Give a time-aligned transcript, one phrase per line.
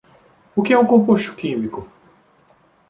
[0.55, 1.87] O que é um composto químico?